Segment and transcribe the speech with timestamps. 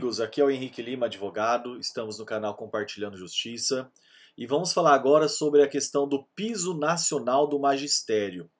[0.00, 1.78] amigos, aqui é o Henrique Lima, advogado.
[1.78, 3.92] Estamos no canal Compartilhando Justiça
[4.34, 8.50] e vamos falar agora sobre a questão do piso nacional do magistério.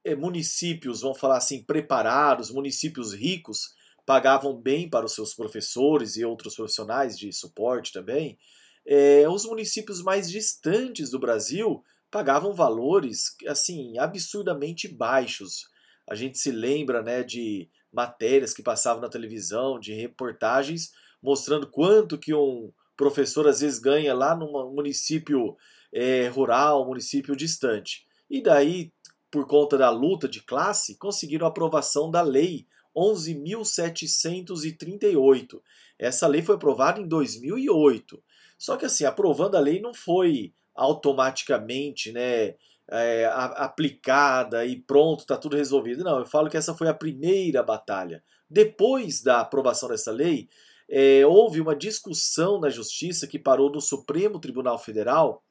[0.05, 3.75] é, municípios, vamos falar assim, preparados, municípios ricos,
[4.07, 8.39] pagavam bem para os seus professores e outros profissionais de suporte também,
[8.87, 15.69] é, os municípios mais distantes do Brasil pagavam valores assim absurdamente baixos.
[16.09, 22.19] A gente se lembra né, de matérias que passavam na televisão, de reportagens mostrando quanto
[22.19, 25.57] que um professor às vezes ganha lá num município
[25.93, 28.07] é, rural, município distante.
[28.29, 28.93] E daí,
[29.31, 35.61] por conta da luta de classe, conseguiram a aprovação da lei 11.738.
[35.99, 38.21] Essa lei foi aprovada em 2008.
[38.59, 42.55] Só que assim, aprovando a lei não foi automaticamente né,
[42.91, 46.05] é, aplicada e pronto, está tudo resolvido.
[46.05, 48.23] Não, eu falo que essa foi a primeira batalha.
[48.49, 50.49] Depois da aprovação dessa lei,
[50.89, 55.45] é, houve uma discussão na justiça que parou no Supremo Tribunal Federal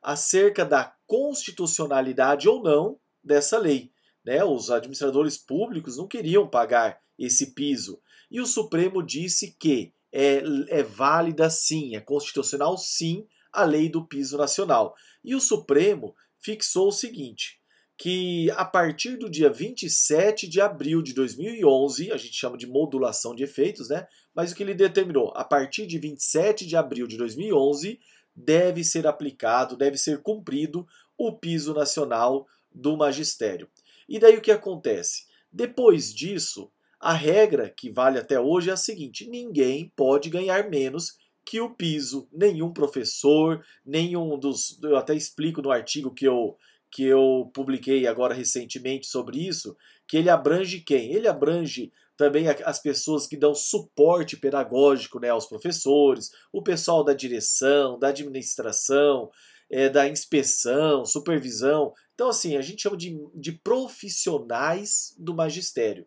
[0.00, 3.90] acerca da constitucionalidade ou não dessa lei.
[4.24, 4.44] Né?
[4.44, 8.00] Os administradores públicos não queriam pagar esse piso.
[8.30, 14.04] E o Supremo disse que é, é válida sim, é constitucional sim a lei do
[14.04, 14.94] piso nacional.
[15.22, 17.60] E o Supremo fixou o seguinte:
[17.96, 23.34] que a partir do dia 27 de abril de 2011, a gente chama de modulação
[23.34, 24.06] de efeitos, né?
[24.34, 28.00] Mas o que ele determinou, a partir de 27 de abril de 2011,
[28.34, 30.86] deve ser aplicado, deve ser cumprido
[31.16, 33.68] o piso nacional do magistério.
[34.08, 35.24] E daí o que acontece?
[35.52, 41.16] Depois disso, a regra que vale até hoje é a seguinte: ninguém pode ganhar menos
[41.44, 44.80] que o piso, nenhum professor, nenhum dos.
[44.82, 46.56] Eu até explico no artigo que eu,
[46.90, 51.12] que eu publiquei agora recentemente sobre isso, que ele abrange quem?
[51.12, 57.12] Ele abrange também as pessoas que dão suporte pedagógico né, aos professores, o pessoal da
[57.12, 59.30] direção, da administração,
[59.68, 61.92] é, da inspeção, supervisão.
[62.14, 66.06] Então, assim, a gente chama de, de profissionais do magistério.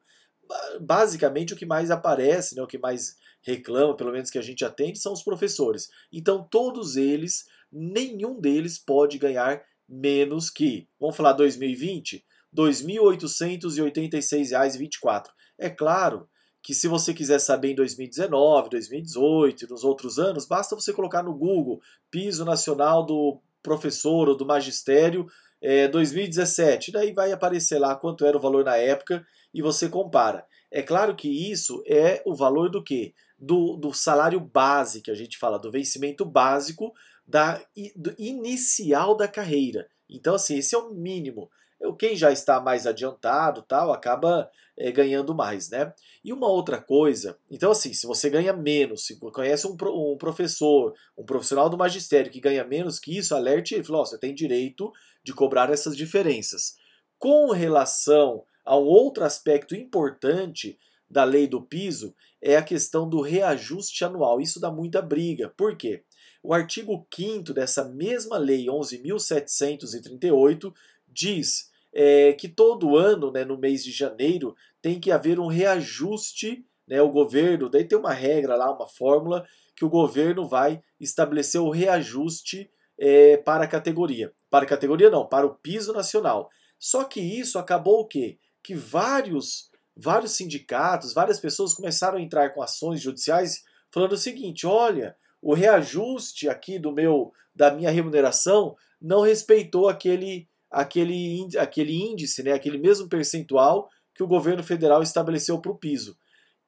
[0.80, 4.66] Basicamente, o que mais aparece, né, o que mais reclama, pelo menos que a gente
[4.66, 5.90] atende, são os professores.
[6.12, 12.24] Então, todos eles, nenhum deles pode ganhar menos que, vamos falar 2020, R$
[12.56, 15.28] 2.886,24.
[15.58, 16.28] É claro
[16.62, 21.24] que se você quiser saber em 2019, 2018 e nos outros anos, basta você colocar
[21.24, 21.80] no Google
[22.12, 25.26] piso nacional do professor ou do magistério
[25.62, 26.92] é, 2017.
[26.92, 30.46] Daí vai aparecer lá quanto era o valor na época e você compara.
[30.72, 33.14] É claro que isso é o valor do quê?
[33.40, 36.94] Do, do salário base, que a gente fala, do vencimento básico
[37.26, 37.62] da,
[37.96, 39.88] do inicial da carreira.
[40.10, 41.50] Então, assim, esse é o mínimo.
[42.00, 45.94] Quem já está mais adiantado tal acaba é, ganhando mais, né?
[46.24, 50.94] E uma outra coisa, então assim, se você ganha menos, se conhece um, um professor,
[51.18, 54.34] um profissional do magistério que ganha menos que isso, alerte ele, fala, oh, você tem
[54.34, 54.92] direito
[55.24, 56.76] de cobrar essas diferenças.
[57.18, 60.78] Com relação a um outro aspecto importante
[61.10, 64.42] da lei do piso, é a questão do reajuste anual.
[64.42, 65.48] Isso dá muita briga.
[65.56, 66.04] Por quê?
[66.44, 70.74] O artigo 5 dessa mesma lei 11.738
[71.18, 76.66] diz é, que todo ano, né, no mês de janeiro, tem que haver um reajuste,
[76.88, 79.46] né, o governo, daí tem uma regra lá, uma fórmula,
[79.76, 84.32] que o governo vai estabelecer o reajuste é, para a categoria.
[84.50, 86.50] Para a categoria não, para o piso nacional.
[86.80, 88.38] Só que isso acabou o quê?
[88.68, 94.68] que vários, vários sindicatos, várias pessoas começaram a entrar com ações judiciais falando o seguinte:
[94.68, 102.44] olha, o reajuste aqui do meu da minha remuneração não respeitou aquele aquele aquele índice,
[102.44, 106.18] né, aquele mesmo percentual que o governo federal estabeleceu para o piso.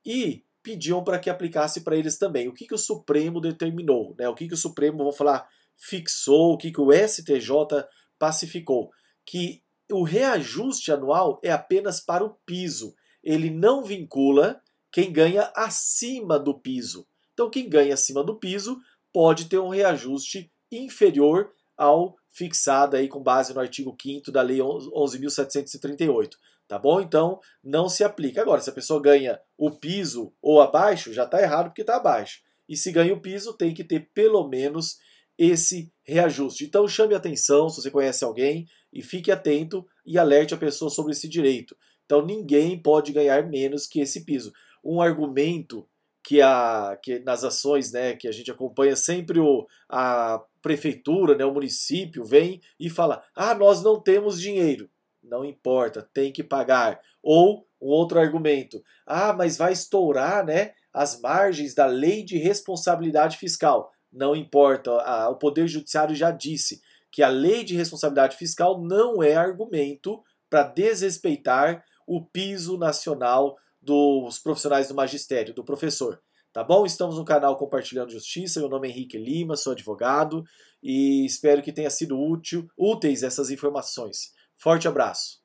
[0.06, 2.48] E pediam para que aplicasse para eles também.
[2.48, 4.16] O que, que o Supremo determinou?
[4.18, 4.28] Né?
[4.30, 5.48] O que, que o Supremo, vamos falar,
[5.78, 7.86] fixou, o que, que o STJ
[8.18, 8.92] pacificou?
[9.26, 12.94] Que o reajuste anual é apenas para o piso.
[13.24, 14.62] Ele não vincula
[14.92, 17.08] quem ganha acima do piso.
[17.34, 18.80] Então, quem ganha acima do piso
[19.14, 24.60] pode ter um reajuste inferior ao fixada aí com base no artigo 5 da Lei
[24.60, 26.32] 11.738.
[26.70, 27.02] Tá bom?
[27.02, 28.42] Então, não se aplica.
[28.42, 32.42] Agora, se a pessoa ganha o piso ou abaixo, já está errado porque está abaixo.
[32.68, 35.00] E se ganha o piso, tem que ter pelo menos
[35.38, 36.64] esse reajuste.
[36.64, 41.12] Então, chame atenção se você conhece alguém e fique atento e alerte a pessoa sobre
[41.12, 41.76] esse direito.
[42.06, 44.54] Então, ninguém pode ganhar menos que esse piso.
[44.84, 45.88] Um argumento
[46.24, 51.46] que, a, que nas ações né, que a gente acompanha, sempre o, a prefeitura, né,
[51.46, 54.90] o município vem e fala: ah, nós não temos dinheiro.
[55.22, 57.00] Não importa, tem que pagar.
[57.22, 63.38] Ou um outro argumento: ah, mas vai estourar né, as margens da lei de responsabilidade
[63.38, 63.92] fiscal.
[64.12, 69.22] Não importa, a, o Poder Judiciário já disse que a lei de responsabilidade fiscal não
[69.22, 76.22] é argumento para desrespeitar o piso nacional dos profissionais do magistério, do professor.
[76.60, 76.86] Tá bom?
[76.86, 78.60] Estamos no canal Compartilhando Justiça.
[78.60, 80.44] Meu nome é Henrique Lima, sou advogado
[80.84, 84.34] e espero que tenha sido útil, úteis essas informações.
[84.58, 85.39] Forte abraço.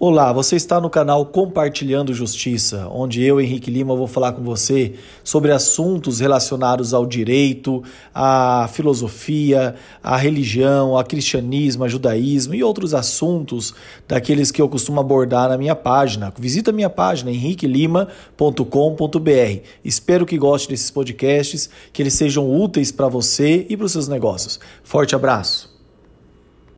[0.00, 4.94] Olá, você está no canal Compartilhando Justiça, onde eu, Henrique Lima, vou falar com você
[5.24, 7.82] sobre assuntos relacionados ao direito,
[8.14, 13.74] à filosofia, à religião, ao cristianismo, ao judaísmo e outros assuntos
[14.06, 16.32] daqueles que eu costumo abordar na minha página.
[16.38, 19.62] Visita minha página henriquelima.com.br.
[19.84, 24.06] Espero que goste desses podcasts, que eles sejam úteis para você e para os seus
[24.06, 24.60] negócios.
[24.84, 25.67] Forte abraço.